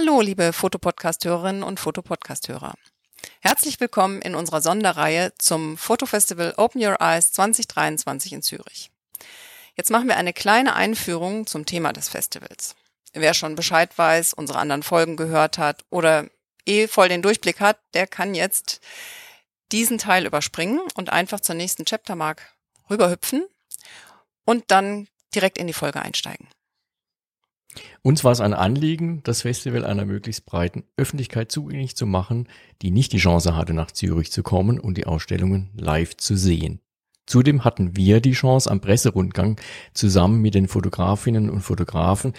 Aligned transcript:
Hallo, 0.00 0.22
liebe 0.22 0.54
Fotopodcast-Hörerinnen 0.54 1.62
und 1.62 1.78
Fotopodcast-Hörer. 1.78 2.72
Herzlich 3.40 3.80
willkommen 3.80 4.22
in 4.22 4.34
unserer 4.34 4.62
Sonderreihe 4.62 5.34
zum 5.36 5.76
Fotofestival 5.76 6.54
Open 6.56 6.82
Your 6.82 7.02
Eyes 7.02 7.32
2023 7.32 8.32
in 8.32 8.40
Zürich. 8.40 8.90
Jetzt 9.76 9.90
machen 9.90 10.08
wir 10.08 10.16
eine 10.16 10.32
kleine 10.32 10.74
Einführung 10.74 11.46
zum 11.46 11.66
Thema 11.66 11.92
des 11.92 12.08
Festivals. 12.08 12.76
Wer 13.12 13.34
schon 13.34 13.56
Bescheid 13.56 13.90
weiß, 13.98 14.32
unsere 14.32 14.58
anderen 14.58 14.82
Folgen 14.82 15.18
gehört 15.18 15.58
hat 15.58 15.84
oder 15.90 16.30
eh 16.64 16.88
voll 16.88 17.10
den 17.10 17.20
Durchblick 17.20 17.60
hat, 17.60 17.78
der 17.92 18.06
kann 18.06 18.34
jetzt 18.34 18.80
diesen 19.70 19.98
Teil 19.98 20.24
überspringen 20.24 20.80
und 20.94 21.10
einfach 21.10 21.40
zur 21.40 21.56
nächsten 21.56 21.84
Chaptermark 21.84 22.54
rüberhüpfen 22.88 23.44
und 24.46 24.64
dann 24.70 25.08
direkt 25.34 25.58
in 25.58 25.66
die 25.66 25.74
Folge 25.74 26.00
einsteigen. 26.00 26.48
Uns 28.02 28.24
war 28.24 28.32
es 28.32 28.40
ein 28.40 28.54
Anliegen, 28.54 29.22
das 29.24 29.42
Festival 29.42 29.84
einer 29.84 30.06
möglichst 30.06 30.46
breiten 30.46 30.84
Öffentlichkeit 30.96 31.52
zugänglich 31.52 31.96
zu 31.96 32.06
machen, 32.06 32.48
die 32.80 32.90
nicht 32.90 33.12
die 33.12 33.18
Chance 33.18 33.54
hatte, 33.54 33.74
nach 33.74 33.90
Zürich 33.90 34.32
zu 34.32 34.42
kommen 34.42 34.80
und 34.80 34.96
die 34.96 35.06
Ausstellungen 35.06 35.68
live 35.76 36.16
zu 36.16 36.34
sehen. 36.34 36.80
Zudem 37.26 37.62
hatten 37.62 37.96
wir 37.96 38.20
die 38.20 38.32
Chance, 38.32 38.70
am 38.70 38.80
Presserundgang 38.80 39.60
zusammen 39.92 40.40
mit 40.40 40.54
den 40.54 40.66
Fotografinnen 40.66 41.50
und 41.50 41.60
Fotografen 41.60 42.32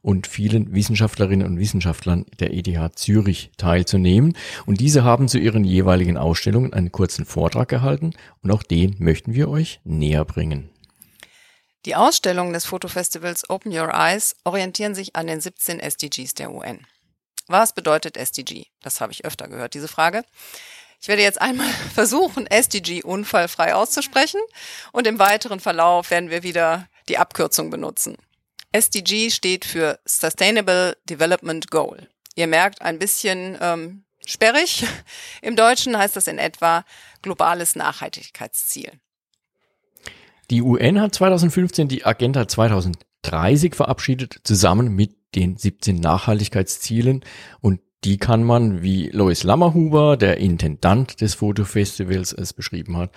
und 0.00 0.26
vielen 0.26 0.72
Wissenschaftlerinnen 0.72 1.46
und 1.46 1.58
Wissenschaftlern 1.58 2.24
der 2.38 2.54
ETH 2.54 2.98
Zürich 2.98 3.50
teilzunehmen. 3.58 4.34
Und 4.64 4.80
diese 4.80 5.04
haben 5.04 5.28
zu 5.28 5.38
ihren 5.38 5.64
jeweiligen 5.64 6.16
Ausstellungen 6.16 6.72
einen 6.72 6.92
kurzen 6.92 7.26
Vortrag 7.26 7.68
gehalten 7.68 8.12
und 8.40 8.52
auch 8.52 8.62
den 8.62 8.94
möchten 9.00 9.34
wir 9.34 9.50
euch 9.50 9.80
näher 9.84 10.24
bringen. 10.24 10.70
Die 11.88 11.96
Ausstellungen 11.96 12.52
des 12.52 12.66
Fotofestivals 12.66 13.48
Open 13.48 13.72
Your 13.72 13.94
Eyes 13.94 14.36
orientieren 14.44 14.94
sich 14.94 15.16
an 15.16 15.26
den 15.26 15.40
17 15.40 15.80
SDGs 15.80 16.34
der 16.34 16.50
UN. 16.50 16.86
Was 17.46 17.72
bedeutet 17.72 18.18
SDG? 18.18 18.66
Das 18.82 19.00
habe 19.00 19.12
ich 19.12 19.24
öfter 19.24 19.48
gehört, 19.48 19.72
diese 19.72 19.88
Frage. 19.88 20.22
Ich 21.00 21.08
werde 21.08 21.22
jetzt 21.22 21.40
einmal 21.40 21.70
versuchen, 21.94 22.46
SDG 22.46 23.02
unfallfrei 23.02 23.74
auszusprechen 23.74 24.42
und 24.92 25.06
im 25.06 25.18
weiteren 25.18 25.60
Verlauf 25.60 26.10
werden 26.10 26.28
wir 26.28 26.42
wieder 26.42 26.86
die 27.08 27.16
Abkürzung 27.16 27.70
benutzen. 27.70 28.18
SDG 28.70 29.30
steht 29.30 29.64
für 29.64 29.98
Sustainable 30.04 30.94
Development 31.08 31.70
Goal. 31.70 32.06
Ihr 32.34 32.48
merkt 32.48 32.82
ein 32.82 32.98
bisschen 32.98 33.56
ähm, 33.62 34.04
sperrig. 34.26 34.84
Im 35.40 35.56
Deutschen 35.56 35.96
heißt 35.96 36.16
das 36.16 36.26
in 36.26 36.38
etwa 36.38 36.84
globales 37.22 37.76
Nachhaltigkeitsziel. 37.76 39.00
Die 40.50 40.62
UN 40.62 41.00
hat 41.00 41.14
2015 41.14 41.88
die 41.88 42.06
Agenda 42.06 42.48
2030 42.48 43.74
verabschiedet, 43.74 44.40
zusammen 44.44 44.94
mit 44.94 45.14
den 45.34 45.58
17 45.58 45.96
Nachhaltigkeitszielen 45.96 47.22
und 47.60 47.80
die 48.04 48.16
kann 48.16 48.44
man, 48.44 48.82
wie 48.82 49.08
Lois 49.08 49.42
Lammerhuber, 49.42 50.16
der 50.16 50.38
Intendant 50.38 51.20
des 51.20 51.34
Fotofestivals, 51.34 52.32
es 52.32 52.52
beschrieben 52.52 52.96
hat, 52.96 53.10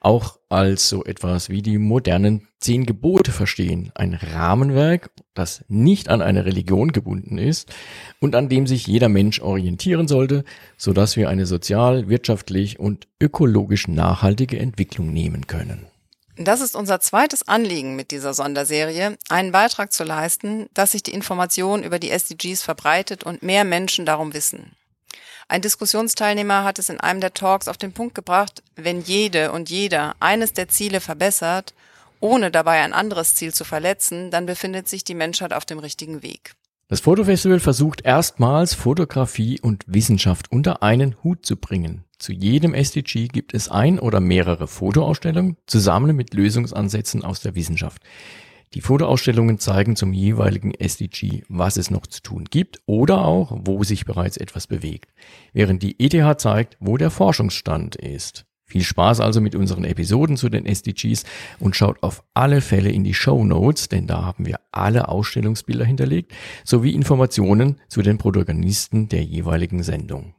auch 0.00 0.38
als 0.48 0.88
so 0.88 1.04
etwas 1.04 1.50
wie 1.50 1.62
die 1.62 1.78
modernen 1.78 2.48
zehn 2.58 2.86
Gebote 2.86 3.30
verstehen. 3.30 3.92
Ein 3.94 4.14
Rahmenwerk, 4.14 5.10
das 5.34 5.64
nicht 5.68 6.08
an 6.08 6.22
eine 6.22 6.44
Religion 6.44 6.90
gebunden 6.90 7.38
ist 7.38 7.72
und 8.18 8.34
an 8.34 8.48
dem 8.48 8.66
sich 8.66 8.86
jeder 8.88 9.08
Mensch 9.08 9.40
orientieren 9.40 10.08
sollte, 10.08 10.44
so 10.76 10.92
dass 10.92 11.16
wir 11.16 11.28
eine 11.28 11.46
sozial, 11.46 12.08
wirtschaftlich 12.08 12.80
und 12.80 13.06
ökologisch 13.20 13.86
nachhaltige 13.86 14.58
Entwicklung 14.58 15.12
nehmen 15.12 15.46
können. 15.46 15.91
Das 16.36 16.62
ist 16.62 16.74
unser 16.74 16.98
zweites 17.00 17.46
Anliegen 17.46 17.94
mit 17.94 18.10
dieser 18.10 18.32
Sonderserie, 18.32 19.18
einen 19.28 19.52
Beitrag 19.52 19.92
zu 19.92 20.02
leisten, 20.02 20.68
dass 20.72 20.92
sich 20.92 21.02
die 21.02 21.12
Information 21.12 21.82
über 21.82 21.98
die 21.98 22.10
SDGs 22.10 22.62
verbreitet 22.62 23.22
und 23.22 23.42
mehr 23.42 23.64
Menschen 23.64 24.06
darum 24.06 24.32
wissen. 24.32 24.74
Ein 25.48 25.60
Diskussionsteilnehmer 25.60 26.64
hat 26.64 26.78
es 26.78 26.88
in 26.88 27.00
einem 27.00 27.20
der 27.20 27.34
Talks 27.34 27.68
auf 27.68 27.76
den 27.76 27.92
Punkt 27.92 28.14
gebracht, 28.14 28.62
wenn 28.76 29.02
jede 29.02 29.52
und 29.52 29.68
jeder 29.68 30.16
eines 30.20 30.54
der 30.54 30.68
Ziele 30.68 31.00
verbessert, 31.00 31.74
ohne 32.20 32.50
dabei 32.50 32.80
ein 32.80 32.94
anderes 32.94 33.34
Ziel 33.34 33.52
zu 33.52 33.64
verletzen, 33.64 34.30
dann 34.30 34.46
befindet 34.46 34.88
sich 34.88 35.04
die 35.04 35.14
Menschheit 35.14 35.52
auf 35.52 35.66
dem 35.66 35.80
richtigen 35.80 36.22
Weg. 36.22 36.54
Das 36.92 37.00
Fotofestival 37.00 37.58
versucht 37.58 38.02
erstmals 38.02 38.74
Fotografie 38.74 39.58
und 39.58 39.82
Wissenschaft 39.86 40.52
unter 40.52 40.82
einen 40.82 41.16
Hut 41.24 41.46
zu 41.46 41.56
bringen. 41.56 42.04
Zu 42.18 42.34
jedem 42.34 42.74
SDG 42.74 43.28
gibt 43.28 43.54
es 43.54 43.70
ein 43.70 43.98
oder 43.98 44.20
mehrere 44.20 44.66
Fotoausstellungen 44.66 45.56
zusammen 45.66 46.14
mit 46.14 46.34
Lösungsansätzen 46.34 47.24
aus 47.24 47.40
der 47.40 47.54
Wissenschaft. 47.54 48.02
Die 48.74 48.82
Fotoausstellungen 48.82 49.58
zeigen 49.58 49.96
zum 49.96 50.12
jeweiligen 50.12 50.74
SDG, 50.74 51.44
was 51.48 51.78
es 51.78 51.90
noch 51.90 52.06
zu 52.06 52.20
tun 52.20 52.44
gibt 52.44 52.82
oder 52.84 53.24
auch, 53.24 53.56
wo 53.64 53.82
sich 53.84 54.04
bereits 54.04 54.36
etwas 54.36 54.66
bewegt, 54.66 55.14
während 55.54 55.82
die 55.82 55.98
ETH 55.98 56.38
zeigt, 56.42 56.76
wo 56.78 56.98
der 56.98 57.10
Forschungsstand 57.10 57.96
ist. 57.96 58.44
Viel 58.72 58.84
Spaß 58.84 59.20
also 59.20 59.42
mit 59.42 59.54
unseren 59.54 59.84
Episoden 59.84 60.38
zu 60.38 60.48
den 60.48 60.64
SDGs 60.64 61.24
und 61.60 61.76
schaut 61.76 62.02
auf 62.02 62.24
alle 62.32 62.62
Fälle 62.62 62.88
in 62.88 63.04
die 63.04 63.12
Show 63.12 63.44
Notes, 63.44 63.90
denn 63.90 64.06
da 64.06 64.24
haben 64.24 64.46
wir 64.46 64.60
alle 64.70 65.08
Ausstellungsbilder 65.08 65.84
hinterlegt, 65.84 66.32
sowie 66.64 66.94
Informationen 66.94 67.78
zu 67.88 68.00
den 68.00 68.16
Protagonisten 68.16 69.10
der 69.10 69.24
jeweiligen 69.24 69.82
Sendung. 69.82 70.34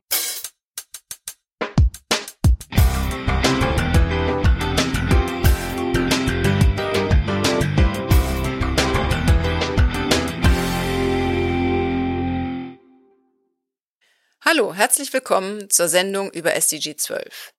Hallo, 14.43 14.73
herzlich 14.73 15.13
willkommen 15.13 15.69
zur 15.69 15.87
Sendung 15.87 16.31
über 16.31 16.55
SDG 16.55 16.95
12. 16.95 17.52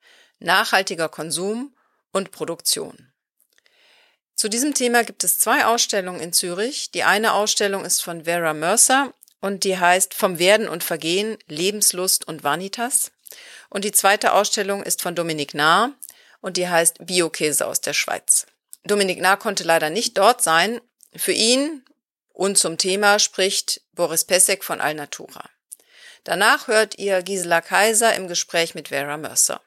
Nachhaltiger 0.44 1.09
Konsum 1.09 1.75
und 2.12 2.31
Produktion. 2.31 3.12
Zu 4.37 4.49
diesem 4.49 4.75
Thema 4.75 5.05
gibt 5.05 5.25
es 5.25 5.38
zwei 5.38 5.65
Ausstellungen 5.65 6.21
in 6.21 6.32
Zürich. 6.32 6.91
Die 6.91 7.05
eine 7.05 7.32
Ausstellung 7.32 7.84
ist 7.84 8.03
von 8.03 8.25
Vera 8.25 8.53
Mercer 8.53 9.12
und 9.41 9.65
die 9.65 9.78
heißt 9.78 10.15
Vom 10.15 10.38
Werden 10.38 10.69
und 10.69 10.84
Vergehen, 10.84 11.38
Lebenslust 11.47 12.27
und 12.28 12.44
Vanitas. 12.44 13.10
Und 13.71 13.84
die 13.84 13.93
zweite 13.93 14.32
Ausstellung 14.32 14.82
ist 14.82 15.03
von 15.03 15.15
Dominik 15.15 15.55
Nahr 15.55 15.93
und 16.41 16.56
die 16.56 16.69
heißt 16.69 17.06
Biokäse 17.06 17.66
aus 17.66 17.81
der 17.81 17.94
Schweiz. 17.94 18.47
Dominik 18.84 19.21
Nahr 19.21 19.38
konnte 19.38 19.65
leider 19.65 19.91
nicht 19.91 20.19
dort 20.19 20.43
sein. 20.43 20.81
Für 21.16 21.32
ihn 21.32 21.84
und 22.32 22.59
zum 22.59 22.76
Thema 22.76 23.19
spricht 23.19 23.81
Boris 23.93 24.25
Pesek 24.25 24.62
von 24.62 24.81
Alnatura. 24.81 25.49
Danach 26.25 26.69
hört 26.69 26.99
ihr 26.99 27.22
Gisela 27.22 27.61
Kaiser 27.61 28.15
im 28.15 28.28
Gespräch 28.28 28.75
mit 28.75 28.88
Vera 28.88 29.16
Mercer. 29.16 29.61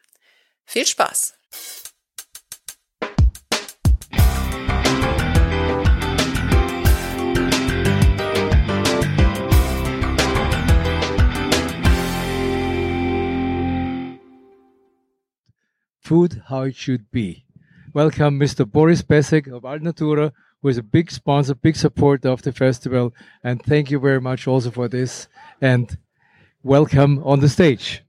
Viel 0.70 0.84
Spaß! 0.84 1.34
Food 16.02 16.42
how 16.48 16.64
it 16.64 16.76
should 16.76 17.10
be. 17.12 17.46
Welcome, 17.94 18.38
Mr. 18.38 18.70
Boris 18.70 19.02
Pesek 19.02 19.48
of 19.48 19.64
Alnatura, 19.64 20.34
who 20.62 20.68
is 20.68 20.78
a 20.78 20.84
big 20.84 21.10
sponsor, 21.12 21.56
big 21.56 21.78
supporter 21.78 22.28
of 22.28 22.42
the 22.42 22.52
festival, 22.52 23.14
and 23.42 23.64
thank 23.64 23.90
you 23.90 24.02
very 24.02 24.20
much 24.20 24.46
also 24.48 24.72
for 24.72 24.90
this. 24.90 25.30
And 25.62 25.98
welcome 26.62 27.24
on 27.24 27.40
the 27.40 27.48
stage. 27.48 28.04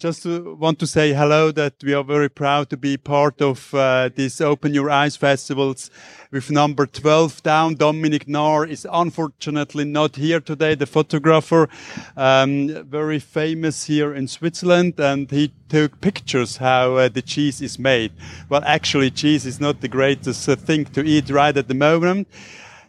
Just 0.00 0.24
want 0.24 0.78
to 0.78 0.86
say 0.86 1.12
hello 1.12 1.52
that 1.52 1.74
we 1.82 1.92
are 1.92 2.02
very 2.02 2.30
proud 2.30 2.70
to 2.70 2.78
be 2.78 2.96
part 2.96 3.42
of 3.42 3.74
uh, 3.74 4.08
this 4.08 4.40
Open 4.40 4.72
Your 4.72 4.88
Eyes 4.88 5.14
festivals 5.14 5.90
with 6.30 6.50
number 6.50 6.86
12 6.86 7.42
down. 7.42 7.74
Dominic 7.74 8.26
Nahr 8.26 8.64
is 8.64 8.86
unfortunately 8.90 9.84
not 9.84 10.16
here 10.16 10.40
today, 10.40 10.74
the 10.74 10.86
photographer, 10.86 11.68
um, 12.16 12.82
very 12.88 13.18
famous 13.18 13.84
here 13.84 14.14
in 14.14 14.26
Switzerland, 14.26 14.98
and 14.98 15.30
he 15.30 15.52
took 15.68 16.00
pictures 16.00 16.56
how 16.56 16.94
uh, 16.94 17.10
the 17.10 17.20
cheese 17.20 17.60
is 17.60 17.78
made. 17.78 18.10
Well, 18.48 18.62
actually, 18.64 19.10
cheese 19.10 19.44
is 19.44 19.60
not 19.60 19.82
the 19.82 19.88
greatest 19.88 20.48
uh, 20.48 20.56
thing 20.56 20.86
to 20.86 21.04
eat 21.04 21.28
right 21.28 21.54
at 21.54 21.68
the 21.68 21.74
moment 21.74 22.26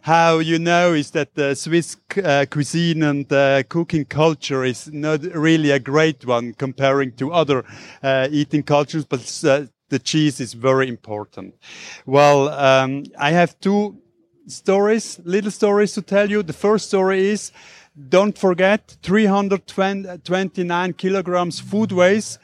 how 0.02 0.38
you 0.40 0.58
know 0.58 0.92
is 0.94 1.12
that 1.12 1.34
the 1.34 1.54
Swiss 1.54 1.96
uh, 2.22 2.44
cuisine 2.50 3.02
and 3.04 3.32
uh, 3.32 3.62
cooking 3.68 4.04
culture 4.04 4.64
is 4.64 4.92
not 4.92 5.22
really 5.22 5.70
a 5.70 5.78
great 5.78 6.26
one 6.26 6.54
comparing 6.54 7.12
to 7.12 7.32
other 7.32 7.64
uh, 8.02 8.26
eating 8.30 8.64
cultures, 8.64 9.04
but 9.04 9.20
uh, 9.44 9.66
the 9.90 10.00
cheese 10.00 10.40
is 10.40 10.54
very 10.54 10.88
important. 10.88 11.54
Well, 12.04 12.48
um, 12.48 13.04
I 13.18 13.30
have 13.30 13.58
two 13.60 13.96
stories, 14.48 15.20
little 15.24 15.52
stories 15.52 15.92
to 15.92 16.02
tell 16.02 16.28
you. 16.28 16.42
The 16.42 16.52
first 16.52 16.88
story 16.88 17.28
is, 17.28 17.52
don't 18.08 18.36
forget, 18.36 18.96
329 19.02 20.92
kilograms 20.94 21.60
food 21.60 21.92
waste 21.92 22.40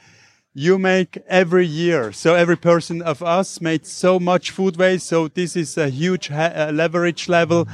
you 0.58 0.78
make 0.78 1.12
every 1.28 1.66
year. 1.66 2.12
So 2.12 2.34
every 2.34 2.56
person 2.56 3.02
of 3.02 3.22
us 3.22 3.60
made 3.60 3.86
so 3.86 4.18
much 4.18 4.50
food 4.50 4.76
waste. 4.76 5.06
So 5.06 5.28
this 5.28 5.54
is 5.54 5.78
a 5.78 5.88
huge 5.88 6.30
uh, 6.30 6.70
leverage 6.74 7.28
level. 7.28 7.68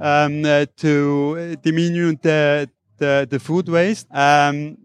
um, 0.00 0.44
uh, 0.44 0.66
to 0.78 1.56
diminish 1.62 2.16
the, 2.22 2.68
the, 2.98 3.26
the 3.30 3.38
food 3.38 3.68
waste. 3.68 4.06
Um, 4.10 4.78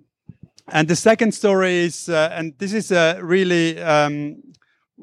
and 0.67 0.87
the 0.87 0.95
second 0.95 1.33
story 1.33 1.85
is, 1.85 2.09
uh, 2.09 2.29
and 2.33 2.53
this 2.57 2.73
is 2.73 2.91
a 2.91 3.19
really 3.21 3.79
um, 3.81 4.43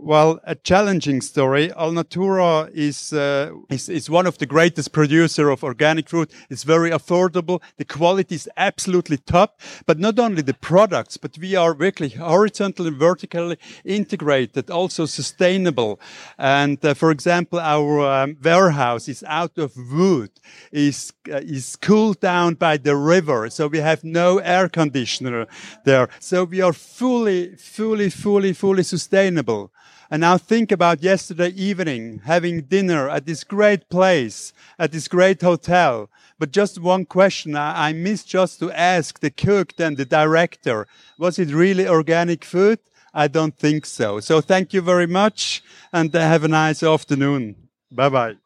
well, 0.02 0.40
a 0.44 0.56
challenging 0.56 1.20
story. 1.20 1.68
Alnatura 1.68 2.68
is, 2.74 3.12
uh, 3.12 3.52
is, 3.70 3.88
is 3.88 4.10
one 4.10 4.26
of 4.26 4.38
the 4.38 4.46
greatest 4.46 4.92
producer 4.92 5.48
of 5.48 5.62
organic 5.62 6.08
fruit. 6.08 6.32
It's 6.50 6.64
very 6.64 6.90
affordable. 6.90 7.62
The 7.76 7.84
quality 7.84 8.34
is 8.34 8.50
absolutely 8.56 9.18
top. 9.18 9.60
But 9.86 10.00
not 10.00 10.18
only 10.18 10.42
the 10.42 10.54
products, 10.54 11.16
but 11.16 11.38
we 11.38 11.54
are 11.54 11.72
really 11.72 12.08
horizontally 12.08 12.88
and 12.88 12.96
vertically 12.98 13.58
integrated, 13.84 14.70
also 14.70 15.06
sustainable. 15.06 16.00
And 16.36 16.84
uh, 16.84 16.94
for 16.94 17.12
example, 17.12 17.60
our 17.60 18.00
um, 18.00 18.36
warehouse 18.42 19.08
is 19.08 19.22
out 19.28 19.56
of 19.56 19.72
wood, 19.76 20.30
is 20.72 21.12
uh, 21.30 21.36
is 21.36 21.76
cooled 21.76 22.20
down 22.20 22.54
by 22.54 22.76
the 22.76 22.96
river, 22.96 23.48
so 23.50 23.68
we 23.68 23.78
have 23.78 24.02
no 24.02 24.38
air 24.38 24.68
conditioner 24.68 25.46
there. 25.84 26.08
So 26.18 26.44
we 26.44 26.60
are 26.60 26.72
fully, 26.72 27.54
fully, 27.56 28.10
fully, 28.10 28.52
fully 28.52 28.82
sustainable. 28.82 29.70
And 30.12 30.20
now 30.20 30.36
think 30.36 30.70
about 30.70 31.02
yesterday 31.02 31.48
evening 31.48 32.20
having 32.24 32.64
dinner 32.64 33.08
at 33.08 33.24
this 33.24 33.44
great 33.44 33.88
place, 33.88 34.52
at 34.78 34.92
this 34.92 35.08
great 35.08 35.40
hotel. 35.40 36.10
But 36.38 36.50
just 36.50 36.78
one 36.78 37.06
question 37.06 37.56
I, 37.56 37.88
I 37.88 37.92
missed 37.94 38.28
just 38.28 38.58
to 38.58 38.70
ask 38.72 39.20
the 39.20 39.30
cook 39.30 39.72
and 39.78 39.96
the 39.96 40.04
director. 40.04 40.86
Was 41.16 41.38
it 41.38 41.48
really 41.48 41.88
organic 41.88 42.44
food? 42.44 42.78
I 43.14 43.26
don't 43.26 43.56
think 43.56 43.86
so. 43.86 44.20
So 44.20 44.42
thank 44.42 44.74
you 44.74 44.82
very 44.82 45.06
much 45.06 45.62
and 45.94 46.12
have 46.12 46.44
a 46.44 46.48
nice 46.48 46.82
afternoon. 46.82 47.56
Bye 47.90 48.10
bye. 48.10 48.36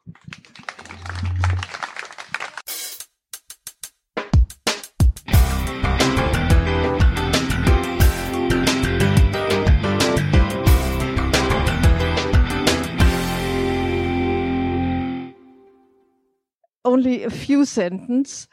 Only 16.97 17.23
a 17.23 17.29
few 17.29 17.63
sentences. 17.63 18.47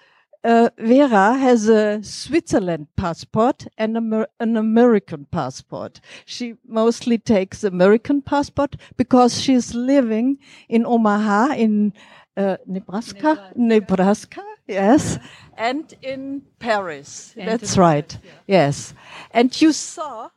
Uh, 0.45 0.69
Vera 0.77 1.35
has 1.39 1.69
a 1.71 2.03
Switzerland 2.03 2.87
passport 2.97 3.67
and 3.79 3.97
Amer 3.97 4.27
an 4.39 4.59
American 4.59 5.25
passport. 5.31 6.01
She 6.27 6.57
mostly 6.69 7.17
takes 7.17 7.65
American 7.65 8.21
passport 8.21 8.77
because 8.99 9.41
she's 9.41 9.75
living 9.75 10.39
in 10.69 10.85
Omaha 10.85 11.55
in 11.55 11.95
uh, 12.37 12.59
Nebraska, 12.67 13.53
Nebraska, 13.57 13.57
Nebraska, 13.57 14.43
yes, 14.67 15.19
and 15.57 15.95
in 16.03 16.43
Paris. 16.59 17.33
And 17.39 17.49
That's 17.49 17.79
right. 17.79 18.09
Paris, 18.09 18.25
yeah. 18.47 18.59
Yes, 18.59 18.95
and 19.31 19.63
you 19.63 19.73
saw 19.73 20.29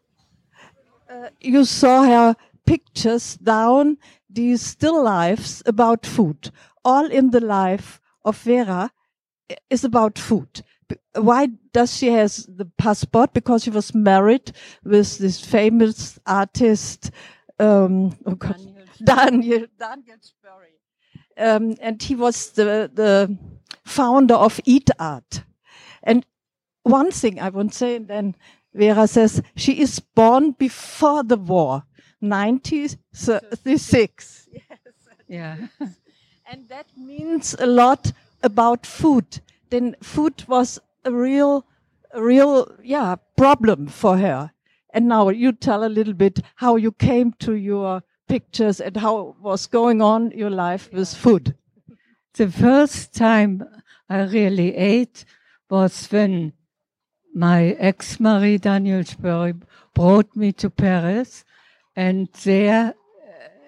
uh, 1.10 1.30
you 1.42 1.66
saw 1.66 2.04
her 2.04 2.36
pictures 2.66 3.36
down 3.36 3.98
these 4.30 4.62
still 4.62 5.04
lives 5.04 5.62
about 5.66 6.06
food 6.06 6.52
all 6.88 7.12
in 7.12 7.32
the 7.32 7.42
life 7.42 8.00
of 8.24 8.38
Vera 8.38 8.92
is 9.70 9.84
about 9.84 10.18
food. 10.18 10.64
Why 11.16 11.48
does 11.74 11.98
she 11.98 12.08
has 12.12 12.46
the 12.48 12.64
passport? 12.78 13.34
Because 13.34 13.64
she 13.64 13.70
was 13.70 13.94
married 13.94 14.54
with 14.86 15.18
this 15.18 15.44
famous 15.44 16.18
artist, 16.26 17.12
um, 17.60 18.16
oh 18.26 18.36
God, 18.36 18.56
Daniel 19.04 19.66
Daniel 19.78 20.18
Spoerri, 20.30 20.78
um, 21.38 21.76
and 21.82 22.02
he 22.02 22.16
was 22.16 22.52
the 22.52 22.90
the 22.94 23.38
founder 23.84 24.36
of 24.36 24.62
Eat 24.64 24.90
Art. 24.98 25.44
And 26.04 26.26
one 26.84 27.12
thing 27.12 27.42
I 27.42 27.50
want 27.50 27.74
to 27.74 27.78
say, 27.78 27.98
and 27.98 28.08
then 28.08 28.34
Vera 28.74 29.08
says 29.08 29.42
she 29.58 29.82
is 29.82 30.00
born 30.00 30.52
before 30.52 31.24
the 31.24 31.36
war, 31.36 31.84
1936. 32.22 34.48
Yes. 34.54 34.64
Yeah. 35.30 35.58
And 36.50 36.70
that 36.70 36.86
means 36.96 37.56
a 37.60 37.66
lot 37.66 38.14
about 38.42 38.86
food. 38.86 39.42
Then 39.70 39.98
food 40.02 40.46
was 40.48 40.80
a 41.04 41.12
real, 41.12 41.66
a 42.14 42.24
real, 42.24 42.74
yeah, 42.82 43.16
problem 43.36 43.88
for 43.88 44.18
her. 44.18 44.52
And 44.94 45.10
now 45.10 45.28
you 45.28 45.52
tell 45.52 45.84
a 45.84 45.90
little 45.90 46.14
bit 46.14 46.40
how 46.56 46.78
you 46.78 46.94
came 46.94 47.34
to 47.40 47.54
your 47.54 48.02
pictures 48.30 48.80
and 48.80 48.96
how 48.96 49.36
was 49.42 49.68
going 49.68 50.02
on 50.02 50.32
your 50.32 50.50
life 50.50 50.90
with 50.94 51.14
food. 51.14 51.56
The 52.36 52.50
first 52.50 53.14
time 53.14 53.68
I 54.10 54.22
really 54.22 54.74
ate 54.76 55.26
was 55.70 56.08
when 56.08 56.54
my 57.36 57.76
ex-married 57.78 58.62
Daniel 58.62 59.04
Spoerri 59.04 59.62
brought 59.94 60.34
me 60.34 60.54
to 60.54 60.70
Paris 60.70 61.44
and 61.94 62.30
there 62.44 62.94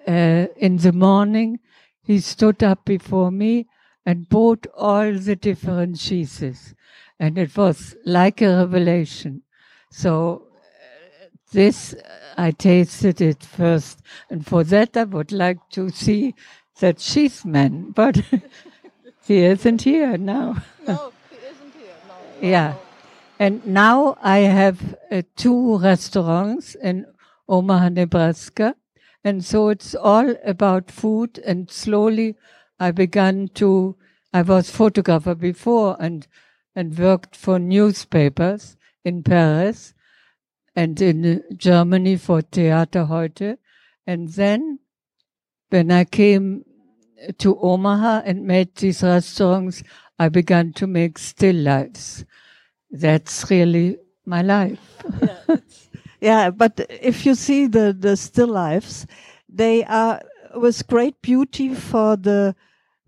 uh, 0.08 0.46
in 0.56 0.78
the 0.78 0.92
morning 0.92 1.60
he 2.02 2.20
stood 2.20 2.62
up 2.62 2.84
before 2.84 3.30
me 3.30 3.66
and 4.06 4.28
bought 4.28 4.66
all 4.76 5.12
the 5.12 5.36
different 5.36 5.98
cheeses. 5.98 6.74
And 7.18 7.38
it 7.38 7.56
was 7.56 7.96
like 8.04 8.40
a 8.40 8.56
revelation. 8.56 9.42
So 9.90 10.48
uh, 10.56 11.26
this, 11.52 11.94
I 12.36 12.52
tasted 12.52 13.20
it 13.20 13.42
first. 13.42 14.00
And 14.30 14.46
for 14.46 14.64
that, 14.64 14.96
I 14.96 15.04
would 15.04 15.32
like 15.32 15.58
to 15.72 15.90
see 15.90 16.34
that 16.80 16.98
cheese 16.98 17.44
man, 17.44 17.90
but 17.94 18.22
he 19.26 19.38
isn't 19.44 19.82
here 19.82 20.16
now. 20.16 20.56
No, 20.86 21.12
he 21.30 21.36
isn't 21.36 21.74
here. 21.74 21.94
No, 22.08 22.48
yeah. 22.48 22.74
And 23.38 23.64
now 23.66 24.16
I 24.22 24.38
have 24.38 24.96
uh, 25.10 25.22
two 25.36 25.78
restaurants 25.78 26.74
in 26.74 27.06
Omaha, 27.48 27.90
Nebraska. 27.90 28.74
And 29.24 29.44
so 29.44 29.68
it's 29.68 29.94
all 29.94 30.34
about 30.44 30.90
food. 30.90 31.38
And 31.44 31.70
slowly 31.70 32.36
I 32.78 32.90
began 32.90 33.48
to, 33.54 33.96
I 34.32 34.42
was 34.42 34.70
photographer 34.70 35.34
before 35.34 35.96
and, 36.00 36.26
and 36.74 36.96
worked 36.98 37.36
for 37.36 37.58
newspapers 37.58 38.76
in 39.04 39.22
Paris 39.22 39.94
and 40.74 41.00
in 41.00 41.42
Germany 41.56 42.16
for 42.16 42.40
Theater 42.40 43.04
Heute. 43.04 43.58
And 44.06 44.28
then 44.30 44.78
when 45.68 45.90
I 45.90 46.04
came 46.04 46.64
to 47.38 47.58
Omaha 47.60 48.22
and 48.24 48.46
made 48.46 48.74
these 48.76 49.02
restaurants, 49.02 49.82
I 50.18 50.28
began 50.28 50.72
to 50.74 50.86
make 50.86 51.18
still 51.18 51.56
lives. 51.56 52.24
That's 52.90 53.50
really 53.50 53.98
my 54.24 54.42
life. 54.42 54.80
yeah, 55.20 55.56
yeah, 56.20 56.50
but 56.50 56.86
if 56.88 57.24
you 57.26 57.34
see 57.34 57.66
the, 57.66 57.96
the 57.98 58.16
still 58.16 58.48
lifes, 58.48 59.06
they 59.48 59.84
are 59.84 60.20
with 60.54 60.86
great 60.86 61.20
beauty 61.22 61.74
for 61.74 62.16
the 62.16 62.54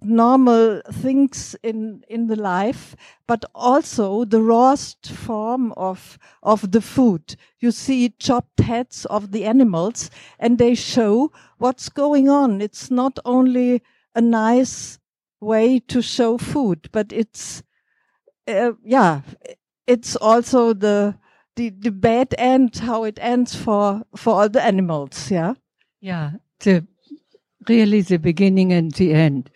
normal 0.05 0.83
things 0.91 1.55
in 1.63 2.03
in 2.09 2.27
the 2.27 2.35
life 2.35 2.97
but 3.29 3.45
also 3.55 4.25
the 4.25 4.43
rawest 4.43 5.09
form 5.13 5.73
of 5.77 6.19
of 6.43 6.73
the 6.73 6.81
food. 6.81 7.37
You 7.61 7.71
see 7.71 8.13
chopped 8.19 8.61
heads 8.61 9.05
of 9.07 9.31
the 9.31 9.45
animals 9.45 10.11
and 10.41 10.59
they 10.59 10.75
show 10.75 11.31
what's 11.59 11.89
going 11.89 12.29
on. 12.29 12.61
It's 12.61 12.91
not 12.91 13.19
only 13.25 13.83
a 14.15 14.21
nice 14.21 14.99
way 15.41 15.79
to 15.81 16.03
show 16.03 16.37
food 16.39 16.89
but 16.93 17.13
it's 17.13 17.63
uh, 18.49 18.73
yeah 18.85 19.23
it's 19.87 20.17
also 20.17 20.73
the 20.73 21.17
the, 21.57 21.71
the 21.71 21.91
bad 21.91 22.35
end, 22.39 22.77
how 22.79 23.05
it 23.05 23.19
ends 23.21 23.55
for, 23.55 24.03
for 24.17 24.35
all 24.35 24.49
the 24.49 24.63
animals, 24.63 25.31
yeah? 25.31 25.55
Yeah, 26.01 26.33
the, 26.61 26.87
really 27.69 28.01
the 28.03 28.19
beginning 28.19 28.73
and 28.73 28.93
the 28.93 29.13
end. 29.13 29.51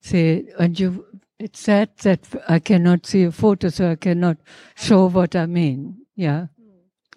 See, 0.00 0.48
and 0.58 0.78
you, 0.78 1.06
it's 1.38 1.60
sad 1.60 1.90
that 2.02 2.26
I 2.48 2.58
cannot 2.58 3.06
see 3.06 3.24
a 3.24 3.32
photo, 3.32 3.68
so 3.68 3.90
I 3.90 3.96
cannot 3.96 4.38
show 4.76 5.08
what 5.08 5.36
I 5.36 5.46
mean. 5.46 6.06
Yeah. 6.16 6.46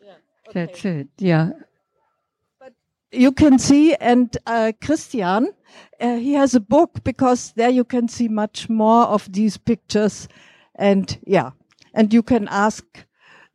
yeah 0.03 0.13
okay. 0.49 0.65
That's 0.65 0.85
it. 0.85 1.07
Yeah. 1.17 1.51
But 2.59 2.73
you 3.11 3.31
can 3.31 3.59
see, 3.59 3.95
and 3.95 4.35
uh, 4.45 4.73
Christian, 4.81 5.53
uh, 5.99 6.15
he 6.17 6.33
has 6.33 6.55
a 6.55 6.59
book 6.59 7.03
because 7.03 7.53
there 7.55 7.69
you 7.69 7.83
can 7.83 8.07
see 8.07 8.27
much 8.27 8.69
more 8.69 9.05
of 9.05 9.31
these 9.31 9.57
pictures. 9.57 10.27
And 10.75 11.17
yeah, 11.25 11.51
and 11.93 12.13
you 12.13 12.23
can 12.23 12.47
ask 12.49 13.05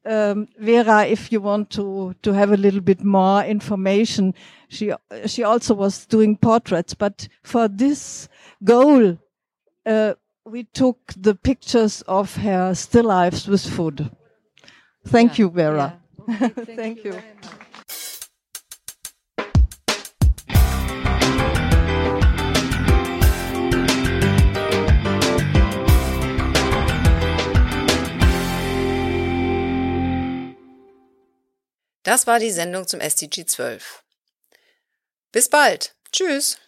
um, 0.08 0.48
Vera, 0.58 1.04
if 1.06 1.30
you 1.30 1.40
want 1.40 1.70
to 1.70 2.14
to 2.22 2.32
have 2.32 2.50
a 2.50 2.56
little 2.56 2.80
bit 2.80 3.04
more 3.04 3.44
information, 3.44 4.34
she 4.68 4.92
she 5.26 5.44
also 5.44 5.74
was 5.74 6.06
doing 6.06 6.36
portraits, 6.36 6.94
but 6.94 7.28
for 7.42 7.68
this 7.68 8.28
goal, 8.64 9.18
uh, 9.86 10.14
we 10.44 10.64
took 10.64 10.98
the 11.16 11.34
pictures 11.34 12.02
of 12.02 12.36
her 12.36 12.74
still 12.74 13.04
lives 13.04 13.46
with 13.46 13.64
food. 13.66 14.10
Thank 15.06 15.38
yeah. 15.38 15.44
you, 15.44 15.50
Vera. 15.50 16.00
Yeah. 16.28 16.34
Okay, 16.34 16.64
thank, 16.64 16.76
thank, 16.76 17.04
you. 17.04 17.12
you. 17.12 17.22
Das 32.08 32.26
war 32.26 32.38
die 32.38 32.50
Sendung 32.50 32.86
zum 32.86 33.00
SDG 33.00 33.44
12. 33.44 34.02
Bis 35.30 35.50
bald. 35.50 35.94
Tschüss. 36.10 36.58